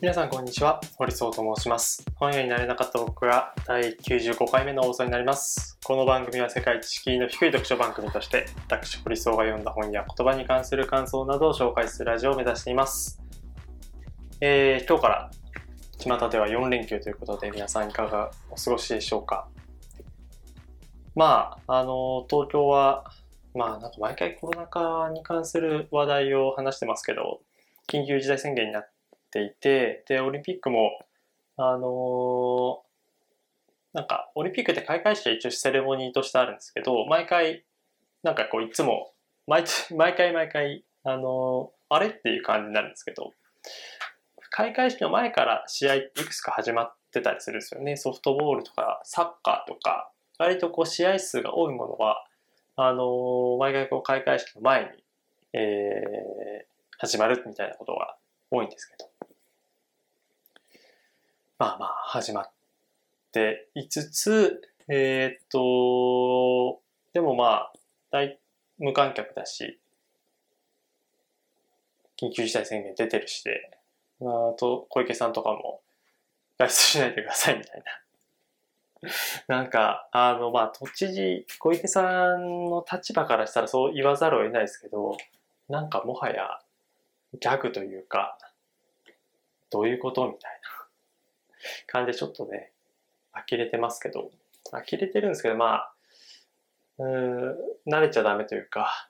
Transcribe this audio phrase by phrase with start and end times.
[0.00, 2.04] 皆さんこんにちは、堀総と申します。
[2.14, 5.76] 本屋になれなかった僕が第95回目の放送になります。
[5.82, 13.20] この番組は世界知識の低い読書番組として、私堀総が読んだ本や言葉に関する感想などを紹介するラジオを目指しています。
[14.40, 15.30] えー、今日から
[15.98, 19.48] 巷では4連休ということで皆さんいかがお過ごしでしょうか。
[21.16, 23.10] まあ、あの、東京は、
[23.52, 27.40] まあなんか毎回コロナ禍に関する話題を話してますけど、
[27.88, 28.97] 緊急事態宣言になって
[29.30, 30.90] ていて、で、オリンピックも、
[31.56, 32.82] あの
[33.92, 37.64] なんか、オリンピックって開会式は一応セレモニーとしてあるんですけど、毎回、
[38.22, 39.12] なんかこう、いつも、
[39.46, 39.64] 毎
[39.96, 43.32] 毎回毎回、あのあれっていう感じになるんですけど、
[44.50, 47.96] 開会式の前から試合いくつか始まってたりするんですよね。
[47.96, 52.24] ソフトボールとか、サッカーとか、割とこう、試合数が多いものは、
[52.76, 54.88] あの毎回こう、開会式の前に、
[55.54, 56.68] えー
[57.00, 58.16] 始まるみたいなことが
[58.50, 59.17] 多いんですけど。
[61.58, 62.50] まあまあ始まっ
[63.32, 66.80] ていつつ、えーっと、
[67.12, 67.72] でもまあ、
[68.12, 68.38] 大
[68.78, 69.80] 無観客だし、
[72.16, 73.76] 緊急事態宣言出てるしで、
[74.20, 75.80] あと小池さんとかも
[76.60, 77.82] 外出しないでくださいみたい
[79.00, 79.06] な。
[79.58, 85.16] なんか、あの、まあ、都知事、小池さんの立場からしたらそう言わざるを得ないですけど、
[85.68, 86.60] なんかもはや
[87.32, 88.38] ギャグというか、
[89.70, 90.77] どういうことみたいな
[91.86, 92.72] 感じでちょっとね、
[93.32, 94.30] 呆れてますけど、
[94.70, 95.92] 呆れてるんですけど、まあ、
[96.98, 97.56] うーん、
[97.86, 99.08] 慣れちゃダメというか、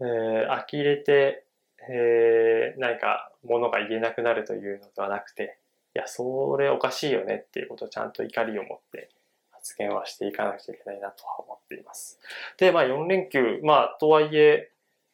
[0.00, 1.44] えー、呆れて、
[1.88, 5.58] えー、何か物が言えなくなるというのではなくて、
[5.94, 9.10] いや、それおかしいよねっていうことをちゃんと怒りを持って
[9.50, 12.18] 発言はしていかなくちゃいけないなとは思っています。
[12.58, 14.70] で、まあ4連休、まあとはいえ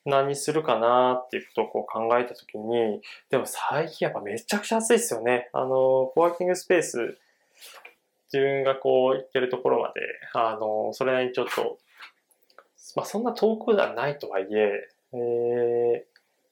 [0.06, 5.50] 何するかなっていうことをこう考えたときに、でも最近やっぱめちゃくちゃ暑いですよね。
[5.52, 7.18] あの、コワーキングスペース、
[8.32, 10.00] 自分がこう行ってるところまで、
[10.34, 11.78] あの、それなりにちょっと、
[12.94, 16.02] まあそんな遠くではないとはいえ、えー、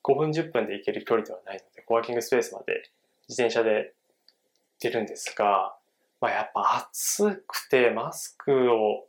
[0.03, 2.91] 5分10分で行ける距離ではないので、コワーキングスペースまで
[3.29, 3.93] 自転車で行っ
[4.81, 5.77] てるんですが、
[6.21, 9.07] まあやっぱ暑くてマスクを、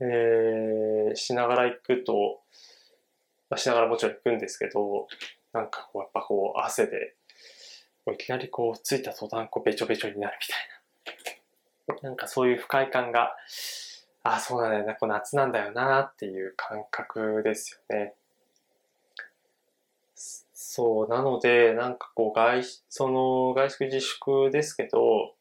[0.00, 2.40] えー、しながら行くと、
[3.48, 5.06] まあ、しながらもちろん行くんですけど、
[5.52, 7.14] なんかこう、やっぱこう、汗で、
[8.12, 12.08] いきなりこう、ついた途端、こう、べちょべちょになるみたいな。
[12.08, 13.36] なんかそういう不快感が、
[14.22, 18.14] あ、そうなんだよな、こう夏なんだよな、っていう感覚ですよね。
[20.16, 25.34] そう、なので、なんかこう、外、その、外出自粛ですけど、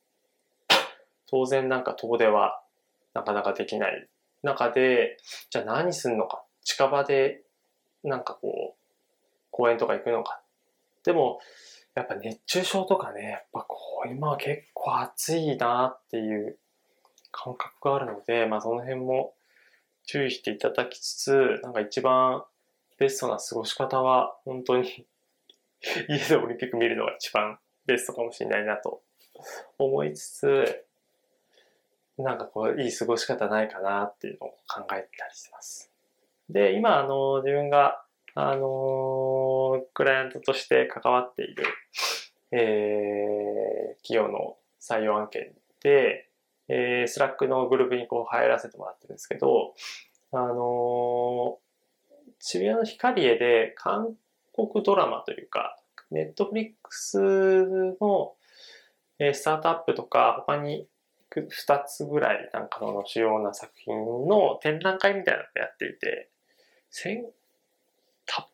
[1.28, 2.62] 当然なんか遠出は
[3.14, 4.08] なかなかできない
[4.44, 5.18] 中で、
[5.50, 7.45] じゃあ何すんのか、近場で
[8.06, 8.82] なんかこう、
[9.52, 10.42] 公園とか行くのか。
[11.04, 11.40] でも、
[11.96, 16.58] やっぱ熱中症とかね、やっぱこう、今は結構暑いなっていう
[17.32, 19.34] 感覚があるので、まあその辺も
[20.04, 22.44] 注意していただきつつ、なんか一番
[22.98, 25.06] ベストな過ごし方は、本当に
[26.10, 29.02] 家でオリンピック見るのが一番ベストかもしれないなと
[29.78, 30.86] 思いつつ、
[32.18, 35.95] なんかこう、いい過ごし方ないかなっていうのを考えたりしてます。
[36.50, 38.04] で、今、あの、自分が、
[38.36, 41.64] あの、クライアントとして関わっている、
[42.52, 46.30] えー、企業の採用案件で、
[46.68, 49.74] えー、 Slack のグループにこう入らせてもらってるんですけど、
[50.32, 51.60] あの
[52.40, 54.16] 渋谷のヒカリエで韓
[54.54, 55.78] 国ドラマというか、
[56.12, 57.20] ネットフリックス
[58.02, 58.34] の、
[59.20, 60.88] えースタートアップとか、他に
[61.32, 63.96] 2つぐらいなんかの主要な作品
[64.28, 66.30] の展覧会みたいなのをやっていて、
[66.98, 67.26] 千、
[68.26, 68.48] た、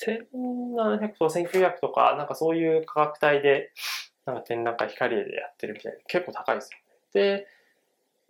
[0.00, 3.72] 1700とか1900とか、なんかそういう価格帯で、
[4.24, 7.36] なんか展覧会光でやってるみたいな、結構高いですよね。
[7.36, 7.46] で、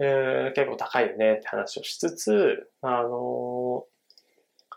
[0.01, 3.95] えー結構高いよねって話をしつつ、あのー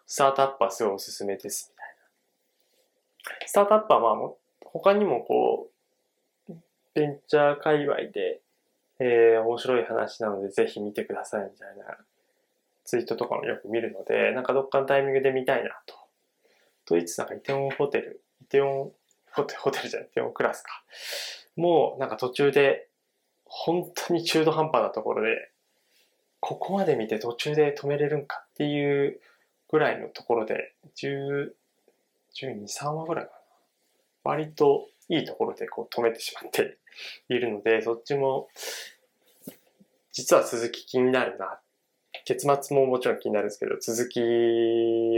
[0.06, 3.48] スタートアップはすごいおすすめですみたいな。
[3.48, 4.30] スタートアップはまあ、
[4.64, 5.72] 他にもこ
[6.50, 6.54] う、
[6.94, 8.42] ベンチャー界隈で、
[9.00, 11.98] えー面白い話なのでぜひ見てくださいみたいな
[12.88, 15.96] ツイートとかもよく見るので、なんかどっかのタイミングで見たいなと。
[16.86, 18.92] と言いつつなんかイテウォンホテル、イテウォン
[19.30, 20.84] ホテル、ホテルじゃない、イテウォンクラスか。
[21.58, 22.88] もうなんか途中で、
[23.44, 25.52] 本当に中途半端なところで、
[26.40, 29.20] ここまで見て途中で止めれるんかっていう
[29.70, 31.52] ぐらいのところで、10、
[32.42, 33.38] 12、3話ぐらいかな。
[34.24, 36.78] 割といいところでこう止めてしまって
[37.28, 38.48] いるので、そっちも、
[40.14, 41.60] 実は続き気になるな。
[42.28, 44.20] 結末ももちろん気になるんですけど、続き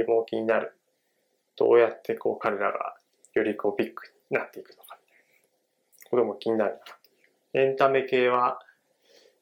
[0.08, 0.78] も気になる。
[1.56, 2.96] どうやってこう彼らが
[3.34, 5.00] よりこうビッグになっていくのか。
[6.12, 6.80] ことも気になる
[7.54, 7.60] な。
[7.62, 8.60] エンタメ系は、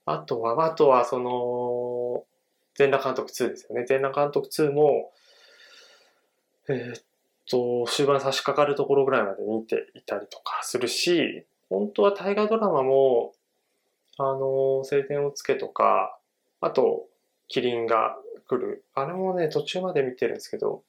[0.05, 2.23] あとは、あとはその、
[2.75, 3.85] 全裸監督2ですよね。
[3.85, 5.11] 全裸監督2も、
[6.69, 7.03] えー、っ
[7.49, 13.33] と、終盤差し掛かるところぐらいまで見ていたりとかするし、本当は大河ドラマも、
[14.17, 16.17] あの、晴天をつけとか、
[16.61, 17.06] あと、
[17.47, 18.17] キリンが
[18.47, 18.83] 来る。
[18.93, 20.83] あれもね、途中まで見てるんですけど、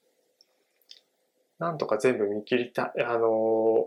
[1.58, 3.86] なんとか全部見切りたい、あの、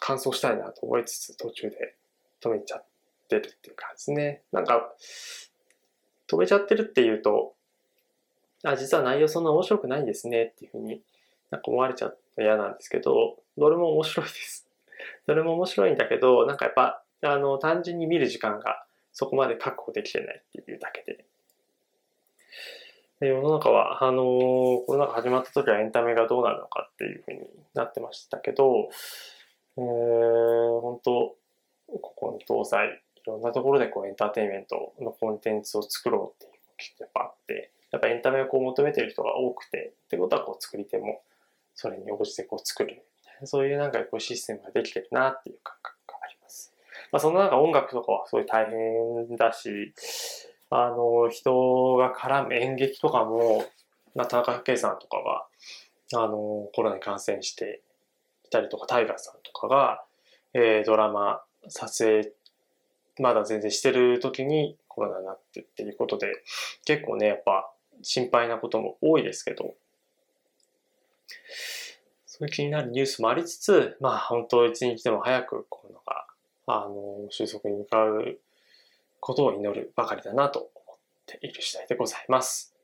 [0.00, 1.96] 完走したいなと思いつつ途中で
[2.42, 2.84] 止めちゃっ
[3.28, 4.42] てるっていう感じですね。
[4.52, 4.94] なんか、
[6.28, 7.54] 止めちゃってるっていうと、
[8.64, 11.02] あ、実は内容そんな面白くないんですねっていうふうに
[11.50, 14.68] なんか思われちゃって嫌なんですけど、どれも面白いです。
[15.26, 21.24] どれも面白いんだけど、なんかやっぱ、あの、単純に見る時間がそこまで確保できてないっていうだけで。
[23.20, 27.40] 世の中は、あのコロナが始まった時はエンタメがどうなるのかっていうふうに
[27.74, 28.90] なってましたけど、
[29.78, 31.34] えー、本当
[31.88, 32.90] ここに搭載、い
[33.26, 36.60] ろんなところでこうエンターテインメントのコンテンツを作ろうっていうのが
[37.00, 41.22] やっぱあって、やっぱエンタメをこう求めてる人が多くて、ってことはこう作り手も
[41.74, 43.02] それに応じてこう作る。
[43.44, 46.74] そういうなんかこうシステムができてるなっていう感覚があります。
[47.12, 49.94] まあその中音楽とかはすごい大変だし、
[50.70, 53.64] あの、人が絡む演劇とかも、
[54.14, 55.46] まあ、田中圭さんとかが、
[56.22, 57.82] あの、コロナに感染して
[58.46, 60.04] いたりとか、タイガーさんとかが、
[60.54, 62.32] えー、ドラマ撮影、
[63.18, 66.28] まだ全然してる時にコロナになってっていうことで、
[66.84, 67.70] 結構ね、やっぱ
[68.02, 69.74] 心配なことも多いですけど、
[72.26, 76.26] そういう気になるニュースもありつつ、まあ本当一日でも早くコロナが、
[76.66, 78.38] あの、収束に向かう
[79.20, 82.74] ことを祈るばかりだなと思っている次第でございます。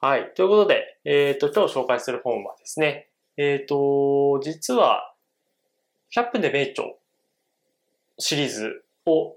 [0.00, 0.32] はい。
[0.34, 5.14] ということで、えっ、ー、と、今日紹介する本はですね、えっ、ー、と、実は、
[6.14, 6.84] 100分で名著
[8.18, 9.36] シリーズを、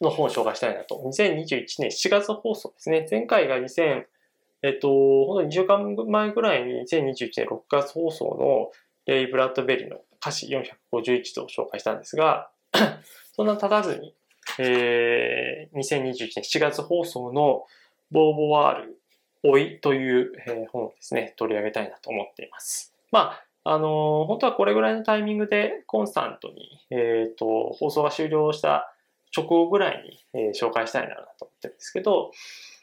[0.00, 0.96] の本を紹介したいなと。
[1.06, 3.06] 2021年7月放送ですね。
[3.10, 4.04] 前回が2000、
[4.62, 4.88] えっ、ー、と、
[5.26, 8.70] 本当に2週間前ぐらいに2021年6月放送の
[9.06, 10.46] レイ・ブラッドベリーの歌詞
[10.92, 12.50] 451と紹介したんですが、
[13.34, 14.14] そんな経たずに、
[14.58, 17.64] えー、2021年7月放送の
[18.10, 18.98] ボーボワール
[19.44, 22.94] 老いという、えー、本をですね、取り上げたいなと思っています。
[23.10, 28.92] まあ、あのー、本当はこれぐらいのタイミングでコンスタントに、えっ、ー、と、放送が終了した
[29.36, 30.02] 直後ぐらい
[30.34, 32.30] に、えー、紹介したいなと思ってるんですけど、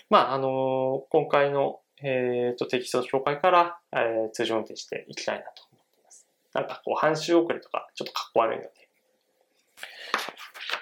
[0.10, 6.28] まあ、あの今回の、えっ、と、テキスト紹介から、え通常運転していきたいなと思っています。
[6.54, 8.89] なんかこう、半周遅れとか、ちょっとかっこ悪いので、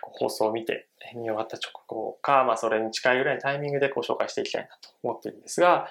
[0.01, 5.88] 放送を見て、見終わった直後か、まあそれに近いぐらいのタイミングでご紹介していきたいなと思ってるんですが、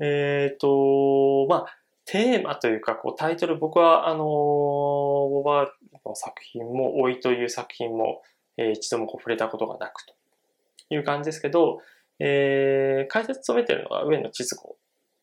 [0.00, 8.22] えっ、ー、と、まあ、テーマというか、こうタイトル、僕は、あの、ボバーの作品も、老いという作品も、
[8.56, 10.14] えー、一度もこう触れたことがなくと
[10.90, 11.80] いう感じですけど、
[12.18, 14.76] えー、解説務めているのが上野千鶴子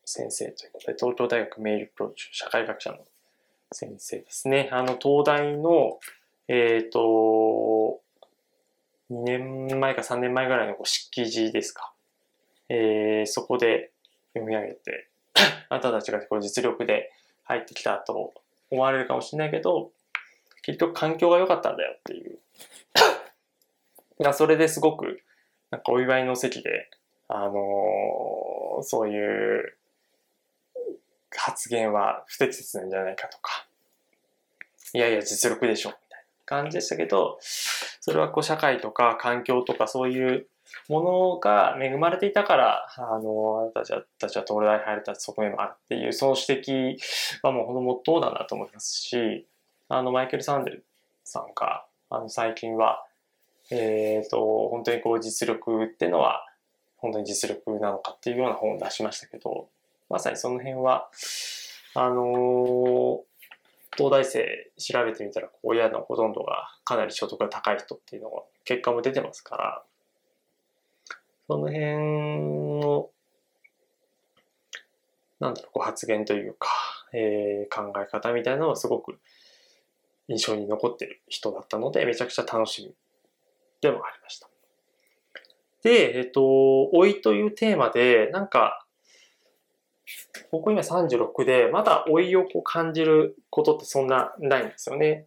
[0.04, 2.98] 先生ということで、東京大学メールプロ社会学者の
[3.72, 4.68] 先生ですね。
[4.72, 5.98] あの、東大の、
[6.48, 8.00] えっ、ー、と、
[9.10, 11.92] 2年前か3年前ぐらいの式辞ですか。
[12.68, 13.92] えー、そこで
[14.34, 15.08] 読み上げて、
[15.68, 17.12] あなたたちがこう実力で
[17.44, 18.34] 入ってきたと
[18.70, 19.92] 思われるかもしれないけど、
[20.62, 22.38] 結局環境が良かったんだよっていう。
[24.34, 25.22] それですごく、
[25.70, 26.90] なんかお祝いの席で、
[27.28, 29.76] あのー、そういう
[31.36, 33.66] 発言は不適切なんじゃないかとか、
[34.94, 36.05] いやいや実力でしょ、みたいな
[36.46, 37.38] 感じでしたけど、
[38.00, 40.46] それはこう社会とか環境とかそういう
[40.88, 46.96] ものが恵まれていたから、あの、あなたたちは東大に入れた側面もあるっていう、その指摘
[47.42, 49.46] はもうほんともっとうだなと思いますし、
[49.88, 50.84] あの、マイケル・サンデル
[51.24, 53.04] さんが、あの、最近は、
[53.70, 56.46] えっ、ー、と、本当にこう実力ってのは、
[56.96, 59.68] 本当に実力なのかっていうような本を出しましたけど、
[60.08, 61.08] まさにその辺は、
[61.94, 63.20] あのー、
[63.96, 69.82] 東大生調べてみたら、親のほとんどがかなり所得が高い人っていうのが結果も出てますから、
[71.48, 71.80] その辺
[72.80, 73.10] の、
[75.40, 76.68] なんだろう、こう発言というか、
[77.12, 79.18] えー、考え方みたいなのはすごく
[80.28, 82.94] 印象に残ってる人だったので、めちゃくちゃ楽しみ
[83.80, 84.48] でもありました。
[85.82, 88.85] で、えっ、と、老いというテーマで、なんか、
[90.50, 95.26] 僕今36で、まだ老いをこう感じることってそんなないんですよね。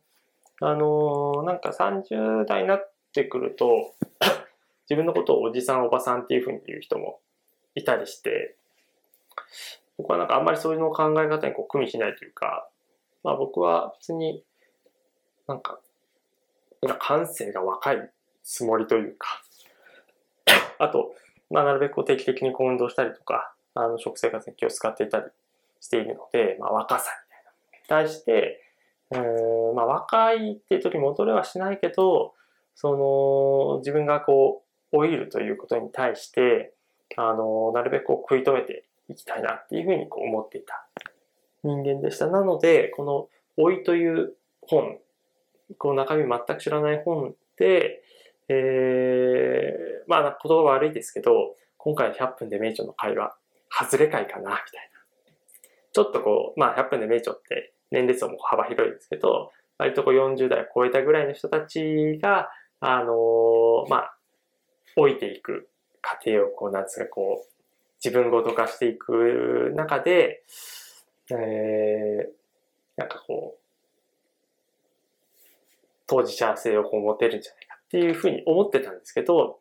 [0.61, 3.93] あのー、なんか30代になってくると
[4.89, 7.19] 自分のことをおじさんおばさんっていうふうに言う人も
[7.75, 8.55] いたりして、
[9.97, 12.69] 僕はなんかあんまりそういうの考え方にこう組みしないというか、
[13.23, 14.43] まあ僕は別に
[15.47, 15.79] なんか
[16.81, 18.09] 今感性が若い
[18.43, 19.41] つもりというか、
[20.79, 21.13] あと、
[21.49, 25.25] まあ、なるべく定期的にこう運動したりとか、あの、食生活に気を使っていたり
[25.79, 28.05] しているので、まあ、若さみたいな。
[28.05, 28.61] 対して、
[29.11, 29.17] う
[29.73, 32.33] ん、まあ、若いっていう時戻れはしないけど、
[32.75, 32.95] そ
[33.71, 36.73] の、自分がこう、老いるということに対して、
[37.15, 40.87] あの、なるべくこう食い止めていきたいなっていうふうにこう思っていた
[41.63, 42.27] 人間でした。
[42.27, 44.97] なので、この老いという本、
[45.77, 48.01] この中身全く知らない本で、
[48.47, 53.35] えー、まあ言葉悪いですけど、今回100分で名著の会話、
[53.79, 54.57] 外れ会かな、みたい
[54.93, 54.99] な。
[55.91, 62.49] ちょっとこう、まあ100分で名著って年齢層も幅広いですけど、割とこう40代を超えたぐらいの人たちが、
[62.81, 64.15] あのー、まあ、
[64.95, 65.69] 老いていく
[66.01, 67.53] 過程をこう、なんですか、こう、
[68.03, 70.43] 自分ごと化していく中で、
[71.31, 72.27] えー、
[72.97, 73.59] なんかこう、
[76.07, 79.59] 当事者性をこう持てるんじゃないかっていうふうに思ってたんですけど、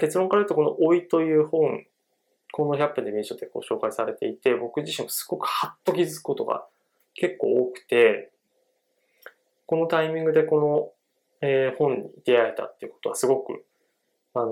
[0.00, 1.84] 結論から言うとこの老いという本、
[2.56, 6.64] この100分で名所でこう紹介されていて、僕自身もすごくハッと気づくことが
[7.14, 8.30] 結構多くて、
[9.66, 10.92] このタイミングでこの、
[11.40, 13.64] えー、本に出会えたっていうことはすごく、
[14.34, 14.46] あの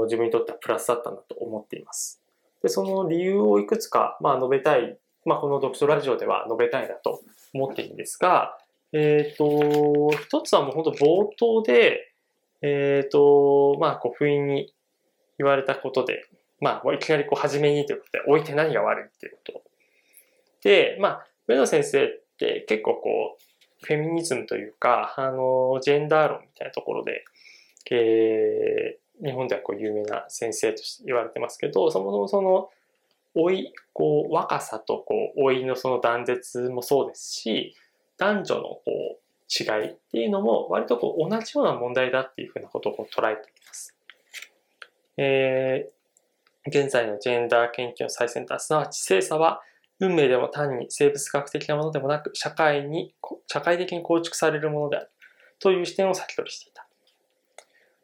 [0.00, 2.20] ー、自分にとってはプラスだったなと思っています。
[2.60, 7.22] で、その理由をいくつか、まあ、述べたい、まあ、この読書ラジオでは述べたいなと
[7.54, 8.58] 思っているんですが、
[8.92, 12.12] えっ、ー、と、一つはもう本当冒頭で、
[12.62, 14.74] えっ、と、まあ、こう、不意に
[15.38, 16.24] 言われたことで、
[16.64, 19.62] まあ、いきなりこう、初めにということで、置いて何が悪いっていうこと。
[20.62, 27.22] で、まあ、上野先生って結構こう、フェミニズムというか、あの、ジェンダー論みたいなところで、
[27.90, 32.70] えー、日本ではこう有名な先生として言われてますけど、そもそもその、
[33.34, 37.76] 老い、こう、若さとこう、老いのその断絶もそうですし、
[38.16, 39.18] 男女のこう、
[39.50, 43.94] 違いっていうのも割とこう同じような問題だっていうふうなことを捉えています。
[45.18, 46.03] えー、
[46.66, 49.60] 現在のジェンダー研究の最先端、すなわち性差は
[50.00, 53.14] 運命でも単に生物学的なものでもなく、社会に、
[53.46, 55.10] 社会的に構築されるものである
[55.58, 56.86] という視点を先取りしていた。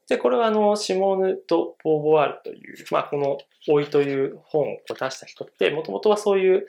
[0.08, 3.38] で、これはあの、シモーヌ・ド・ボーボワールという、まあ、この
[3.68, 6.66] 老いという本を出した人って、もともとはそういう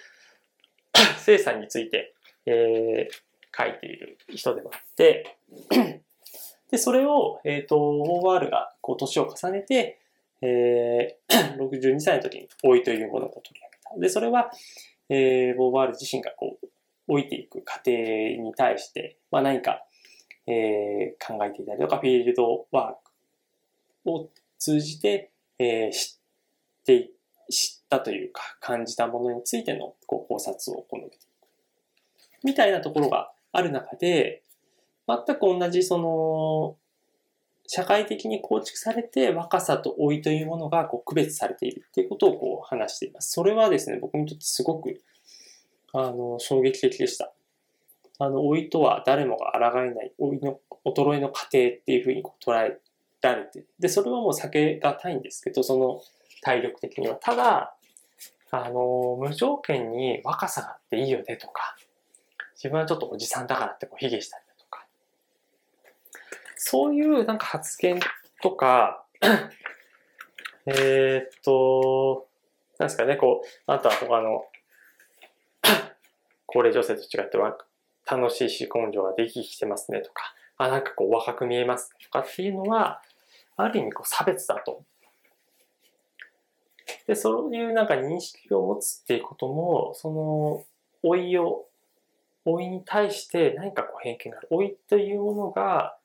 [1.17, 2.13] 性差について、
[2.45, 5.37] えー、書いている人でもあって、
[6.71, 10.00] で、それを、えっ、ー、と、ボーワールがこう年を重ねて、
[10.41, 13.99] えー、 62歳の時に老いというものを取り上げた。
[13.99, 14.51] で、それは、
[15.09, 16.67] えー、ボーワール自身がこう、
[17.07, 19.83] 老いていく過程に対して、まあ何か、
[20.47, 22.93] えー、考えていたりとか、フィールドワー
[24.03, 27.11] クを通じて、えー、知って、
[27.49, 31.09] 知ったというか、感じたものについてのこう考察をこの
[32.43, 34.43] みたいなところがある中で、
[35.07, 36.77] 全く同じその、
[37.73, 43.31] 社会的に構築されて若さと老いというものがこう区別されているっていうことをこう話しています。
[43.31, 45.01] それはですね、僕にとってすごく、
[45.93, 47.31] あの、衝撃的でした。
[48.19, 52.77] あの、老いとは誰もが抗えない、老いの、衰えの過程っていうふうにこう捉え
[53.21, 56.01] られて、で、それはもう避けがたいんですけど、その
[56.41, 57.15] 体力的には。
[57.15, 57.73] ただ、
[58.51, 61.77] あの、無条件に若さがあっていいよねとか、
[62.55, 64.43] 自分はちょっとおじさんだからってこう卑下したり、
[66.63, 67.99] そういうなんか発言
[68.43, 69.03] とか、
[70.67, 72.27] えっと、
[72.77, 74.45] なんですかね、こう、あとは他の、
[76.45, 77.57] 高齢女性と違っては
[78.05, 83.01] 楽しいし根性ができきてますねとか、あ、なんかこう若く見えますとかっていうのは、
[83.57, 84.83] ある意味こう差別だと。
[87.07, 90.63] で、そういうなんか認識を持つっていうことも、その、
[91.01, 91.65] 老いを
[92.45, 94.47] 老いに対して何かこう偏見がある。
[94.51, 95.97] 老いというものが、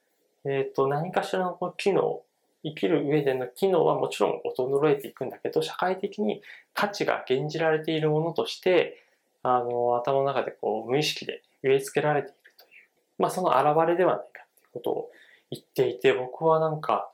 [0.48, 2.22] えっ、ー、と、何かしらの機能、
[2.64, 6.42] 生きる上での機能はもちろん衰えていくんだけど、社会的に
[6.74, 9.04] 価値が減じられているものとして、
[9.42, 12.70] あの、頭の中でこう無意識で植え付けられているという、
[13.18, 15.10] まあその現れではないかっていうことを
[15.50, 17.10] 言っていて、僕はなんか、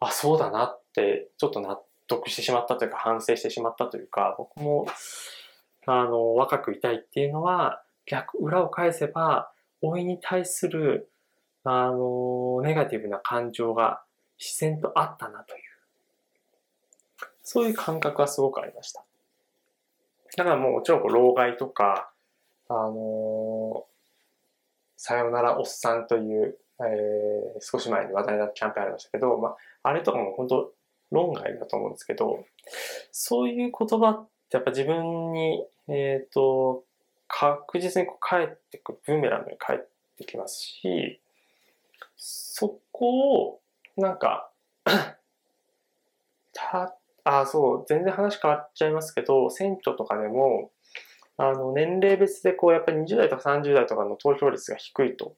[0.00, 4.86] あ、そうだなって、ちょっと納得してしまったというか、反省してしまったというか、僕も、
[5.86, 9.52] あの、若くいたいっていうのは、逆、裏を返せば、
[9.82, 11.09] 老いに対する、
[11.64, 14.02] あの、ネガティブな感情が
[14.38, 15.62] 自然とあったなという、
[17.42, 19.04] そういう感覚はすごくありました。
[20.36, 22.10] だからもうもちろん老害とか、
[22.68, 23.84] あの
[24.96, 30.72] さよならおっさんという、えー、少し前に話題になったキャンペーンありましたけど、まあ、あれとかも本当
[31.10, 32.44] 論外だと思うんですけど、
[33.10, 36.84] そういう言葉ってやっぱ自分に、えっ、ー、と、
[37.28, 39.88] 確実にこう帰ってく、ブーメランに帰っ
[40.18, 41.20] てきますし、
[42.22, 43.60] そこを、
[43.96, 44.50] なんか
[46.52, 50.70] た、あ、そう、全然話変わっちゃいますけど、選挙とかでも、
[51.38, 55.34] あの、年齢別でこう、やっぱり20代とか30代とかの投票率が低いと。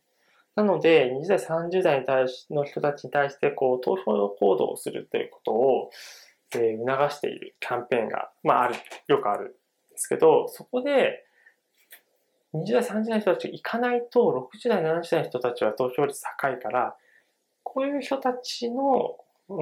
[0.56, 5.90] なので、20代、30代に対しの人たちに対して、こう、投票行動をするということを、
[6.56, 8.74] えー、促しているキャンペーンが、まあ、ある、
[9.06, 9.52] よくあるんで
[9.96, 11.24] すけど、そこで、
[12.54, 16.96] 20代、30代の人たちが行かないと、60代、70代の人たちは投票率高いから、
[17.62, 19.16] こういう人たちの、
[19.48, 19.54] う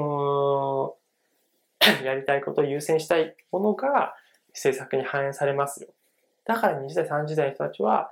[2.03, 4.15] ん、 やりたいことを優先したいものが
[4.49, 5.89] 政策に反映されますよ。
[6.45, 8.11] だから20代、30代の人たちは、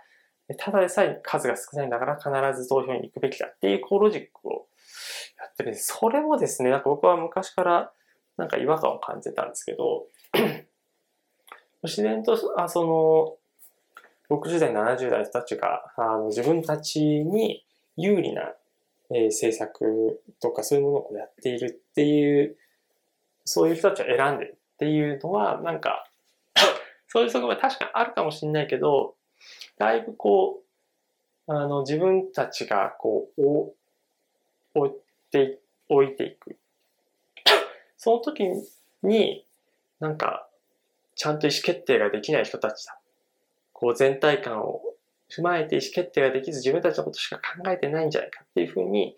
[0.57, 4.67] ただでさえ数が少ないんだから必ず投票に行くべきだっていうこうロジックを
[5.39, 5.95] やってるんです。
[5.99, 7.93] それもですね、なんか僕は昔から
[8.37, 10.07] なんか違和感を感じてたんですけど、
[11.83, 13.38] 自然と、あその、
[14.31, 17.65] 60代、70代たちが、あの自分たちに
[17.97, 18.53] 有利な、
[19.11, 22.57] えー、政策とかそういうものをやっているっていう、
[23.45, 26.11] そういう人たちを選んでるっていうのは、なんか、
[27.09, 29.15] そういう側面確かにあるかもしれないけど、
[29.79, 30.63] だいぶこ
[31.47, 33.75] う、あの、自分たちがこう、お
[34.75, 35.59] 置いて、
[35.89, 36.57] 置いていく。
[37.97, 38.45] その時
[39.03, 39.47] に、
[40.01, 40.49] なんか、
[41.15, 42.98] ちゃんと意思決定ができない人たちだ。
[43.79, 44.83] こう、全体感を
[45.31, 49.17] 踏まえて意思決定ができず自分たちのことしか考えてないんじゃないかっていうふうに、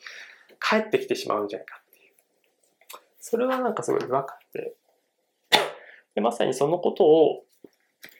[0.60, 2.12] 帰ってきてしまうんじゃないかっていう。
[3.18, 4.74] それはなんかすごい違和感で。
[6.14, 7.44] でまさにそのことを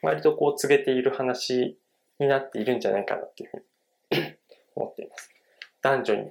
[0.03, 1.77] 割とこう告げている話
[2.19, 4.35] になっているんじゃないかなっていうふうに
[4.77, 5.31] 思っています。
[5.83, 6.31] 男女に、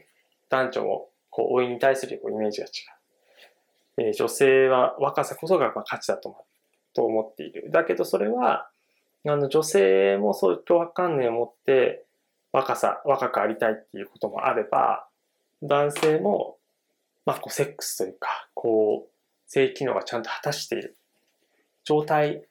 [0.50, 2.72] 男女もこう老いに対するこうイメージが違う。
[4.02, 6.36] えー、女性は若さこそがまあ価値だと
[6.96, 7.70] 思っている。
[7.72, 8.69] だけどそれは、
[9.28, 12.06] あの女性もそういう脅迫観念を持って
[12.52, 15.08] 若さ、若くありたいっていうこともあれば、
[15.62, 16.58] 男性も、
[17.26, 19.12] まあ、こうセックスというか、こう、
[19.46, 20.98] 性機能がちゃんと果たしている
[21.84, 22.44] 状態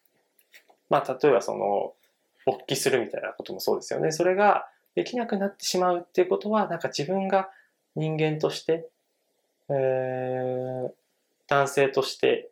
[0.91, 1.93] まあ、例えばその、
[2.47, 4.11] 勃起するみたいなこともそうですよね。
[4.11, 7.51] それができなくなってしまうっていうことは、なんか自分が
[7.95, 8.89] 人間として、
[9.69, 10.91] えー、
[11.47, 12.51] 男性として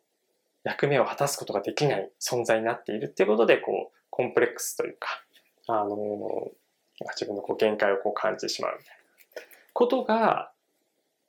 [0.63, 5.09] 役目を果たすことができない存在になっているっていうことで、こう、コンプレックスというか、
[5.67, 6.49] あの
[7.11, 9.01] 自分のこう限界をこう感じてしまうみたいな
[9.73, 10.51] ことが、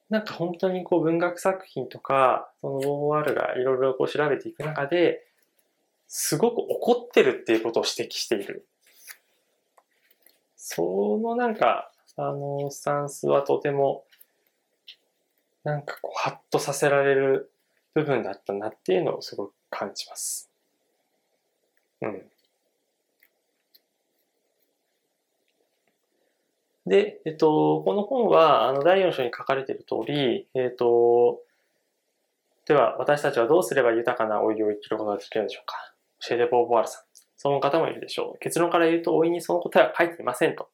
[0.08, 5.22] なんか本当にこう文学作品とか、その OR がいろいろこう調べていく中で、
[6.06, 8.66] すごく怒ってるっていうことを指摘している。
[10.56, 14.06] そのなんか、あの、スタンスはとても、
[15.62, 17.52] なんかこう、ハッとさせられる
[17.92, 20.50] 部分だったなっていうのをすごく感じます。
[22.00, 22.22] うん。
[26.88, 31.40] で、えっと、この本は、あの、第4章に書かれている通り、えっと、
[32.66, 35.76] では、私たちはどうすれば豊かな老いを生きることができるんでしょうか
[36.20, 37.02] シェーデ・ボーヴォワールさん。
[37.36, 38.38] その方もいるでしょう。
[38.40, 40.68] 結論から言うと、大いにその答えは書いていませんと。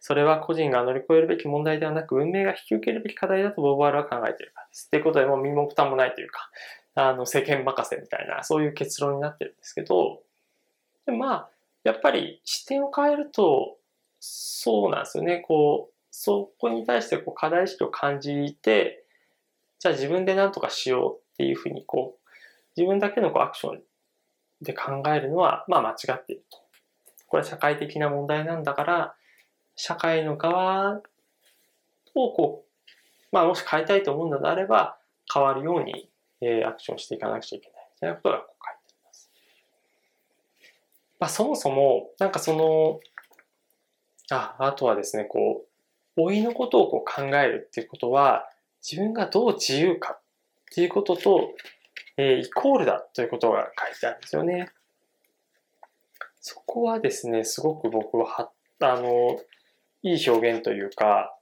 [0.00, 4.86] それは個人が乗り越えるべき問題ではなく、運命が引き受けるべき課題だとボーヴォワールは考えているからです。
[4.86, 6.50] っていうことで、もう身も蓋もないというか、
[6.94, 10.22] あの、世間任せみたいな、そういう結論になってるんですけど、
[11.06, 11.50] でまあ、
[11.84, 13.76] やっぱり視点を変えると、
[14.24, 15.38] そうなんですよね。
[15.40, 19.04] こう、そこに対してこう課題意識を感じて、
[19.80, 22.28] じゃあ自分で何とかしようっていうふうに、こう、
[22.76, 23.82] 自分だけのこうアクション
[24.60, 26.58] で考えるのは、まあ間違っていると。
[27.26, 29.16] これは社会的な問題なんだから、
[29.74, 31.02] 社会の側
[32.14, 32.88] をこう、
[33.32, 34.98] まあもし変えたいと思うのであれば、
[35.34, 36.08] 変わるように、
[36.40, 37.88] えー、アクションしていかなくちゃいけない。
[37.96, 39.30] みたいなことがこう書いてあります。
[41.18, 43.00] まあそもそも、なんかその、
[44.32, 45.64] あ、あとはですね、こ
[46.16, 48.48] う、老いのことをこう考えるっていうことは、
[48.82, 50.22] 自分がどう自由かっ
[50.74, 51.54] ていうことと、
[52.16, 54.68] えー、イコールだということが書いてあるんですよね。
[56.40, 59.38] そこはですね、すごく僕は、あの、
[60.02, 61.36] いい表現というか、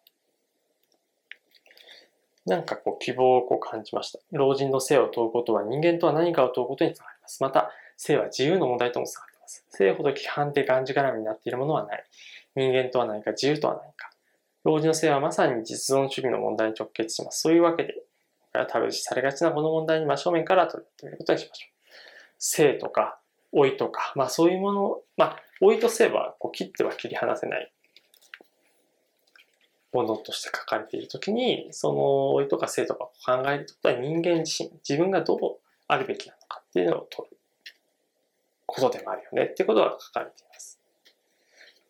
[2.46, 4.18] なんかこう希望をこう感じました。
[4.32, 7.42] 老人の性を問うことは人間とは何かを問うことにつながります。
[7.42, 9.66] また、性は自由の問題ともつながっています。
[9.70, 12.04] 性ほど規範でがんじがらみになっているものはない。
[12.56, 14.10] 人間とは何か、自由とは何か。
[14.64, 17.40] 老人の性はまさに実存主義の問題に直結します。
[17.40, 17.94] そういうわけで、
[18.68, 21.70] タブ視されがちなこの問題に真正面から取り組めることにしましょう。
[22.38, 23.20] 性とか
[23.52, 27.72] 老いとか、まあそういうもの、まあ老いと性はこう切っては切り離せない
[29.92, 35.38] ものとして書かれているときに、その老いとか性とかを考えるとことは人間自身、自分がどう
[35.88, 37.36] あるべきなのかっていうのを取る
[38.66, 40.69] ことでもあるよねっていうことが書かれています。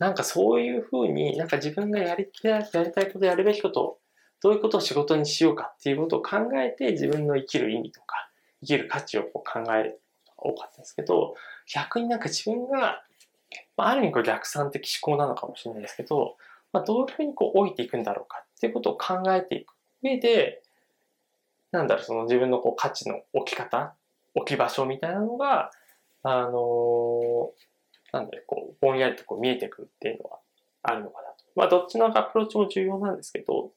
[0.00, 3.98] なんかそういうふうになんか自分がやりやりたいことやるべきこと
[4.42, 11.34] どういうことを仕事にしようかっていうことを考えて自分の生きる意味とか、生きる価値をこう考えることが多かったんですけど、
[11.72, 13.02] 逆になんか自分が、
[13.76, 16.36] まあ、ある意味これ逆算的思考なのかもしれないですけど、
[16.72, 20.62] まあ、どういうふうにこう置いていくんだろうかっていうことを考えていく上で、
[21.72, 23.94] なんだろう、その自分のこう価値の置き方、
[24.34, 25.70] 置き場所みたいなのが、
[26.22, 26.52] あのー、
[28.12, 30.38] なんだろう、こう、ぼんやりとこう見えてくるっていうのは
[30.82, 31.44] あるのかなと。
[31.54, 33.72] まあ、どっちのアプローチも重要なんですけど、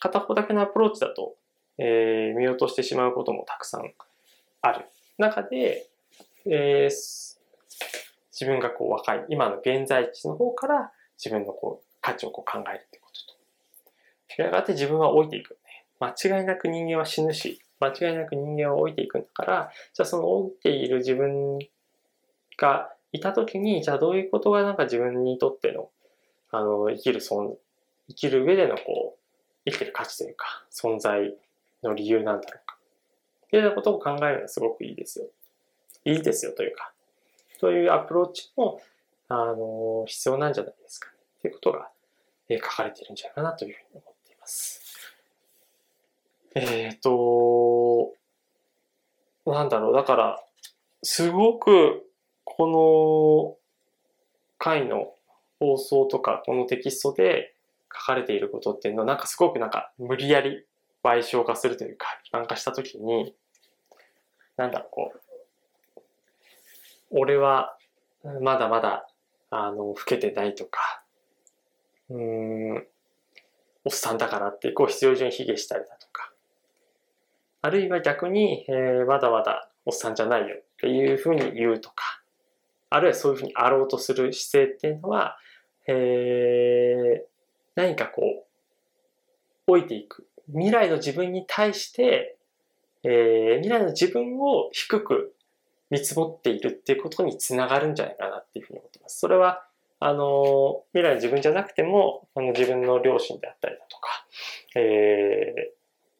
[0.00, 1.36] 片方だけのアプローチだと、
[1.78, 3.92] えー、見落としてしまうこともたくさん
[4.60, 4.84] ある
[5.18, 5.86] 中で、
[6.46, 7.36] えー、
[8.32, 14.42] 自分がこう若い、今の現在地の方から自分のこう価値をこう考えるってことと。
[14.42, 15.86] やがて自分は老いていく、ね。
[16.00, 21.58] 間違いなく人間は死ぬし、間違いなく人間は老いていくんだから、じゃあその老いている自分
[22.56, 25.90] がいた時に、じゃあどういうことがなんか自分にとっての、
[26.50, 27.54] あの、生きる存、
[28.08, 31.34] 生きる上でのこう、生きてる価値というか、存在
[31.82, 32.76] の理由なんだろうか。
[33.46, 35.26] っていうようなことを考えるのはすごくいいですよ。
[36.04, 36.92] いいですよというか、
[37.60, 38.80] というアプローチも、
[39.28, 41.14] あの、必要なんじゃないですかね。
[41.42, 41.90] ということが、
[42.48, 44.80] えー、書かれているんじゃないかなというふうに思っています。
[46.54, 48.14] えっ、ー、と、
[49.46, 50.44] なんだろう、だから、
[51.02, 52.04] すごく、
[52.56, 53.56] この
[54.58, 55.14] 回の
[55.58, 57.54] 放送とか、このテキストで
[57.92, 60.66] 書かれていることっていうのは、なんかすごくなんか無理やり
[61.02, 63.34] 賠償化するというか、一般化したときに、
[64.56, 66.00] なんだろう、こう、
[67.10, 67.76] 俺は
[68.40, 69.08] まだまだ、
[69.50, 71.02] あの、老けてないとか、
[72.10, 72.76] うん、
[73.84, 76.32] おっさんだからって、こう必要以上に卑下したりだとか、
[77.62, 82.21] あるいは逆に、えー、まだまだおっさんじゃないよっていうふうに言うとか、
[82.94, 85.36] あるいはそういうふうにあろうとする姿勢っていうのは、
[85.88, 87.24] えー、
[87.74, 88.44] 何かこう、
[89.66, 90.26] 置いていく。
[90.48, 92.36] 未来の自分に対して、
[93.04, 95.34] えー、未来の自分を低く
[95.90, 99.18] 見積もっているっていうことにつながるんじゃないかなっていうふうに思ってます。
[99.18, 99.64] それは、
[100.00, 104.26] あの、未来の自分じゃなくても、あの自分の両親であったりだとか、
[104.76, 105.72] えー、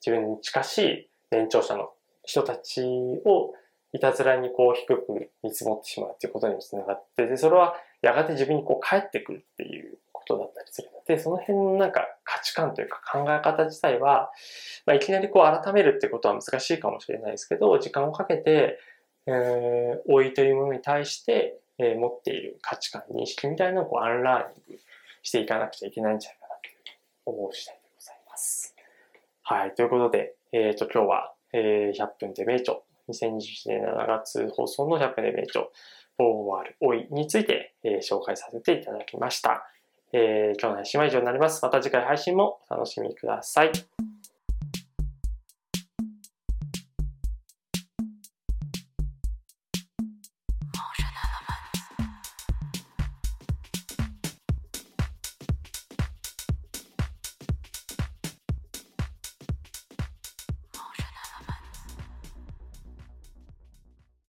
[0.05, 1.91] 自分に近しい年長者の
[2.25, 2.83] 人たち
[3.25, 3.55] を
[3.93, 14.31] いたずらにこう低く見積もってしまうっていうことにもつながって、で、それはやがて自分にこう返ってくるっていうことだったりするので、その辺のなんか価値観というか考え方自体は、
[14.87, 18.79] まあ、いきなりこう改めるってことは難しいかもしれないですけど、時間をかけて、
[19.27, 24.83] えー、老いというものに対して、えー、持っている価値観、認識みたいなのをこうアンラーニング
[25.23, 28.75] していかなくちゃいけないんじゃないかなと思う次第でございます。
[29.43, 29.75] はい。
[29.75, 32.79] ということで、えっ、ー、と、今日は、えー、100分で名著、
[33.13, 39.67] 2021年7月放送の100年名著、フォーワール老いについて、えー、紹介させていただきました。
[40.13, 41.63] えー、今日の配信は以上になります。
[41.63, 43.73] また次回配信もお楽しみください。